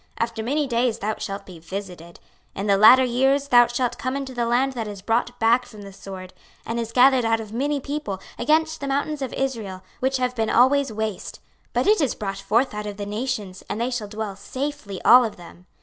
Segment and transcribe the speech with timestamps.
[0.17, 2.19] 26:038:008 After many days thou shalt be visited:
[2.55, 5.83] in the latter years thou shalt come into the land that is brought back from
[5.83, 6.33] the sword,
[6.65, 10.49] and is gathered out of many people, against the mountains of Israel, which have been
[10.49, 11.39] always waste:
[11.71, 15.23] but it is brought forth out of the nations, and they shall dwell safely all
[15.23, 15.67] of them.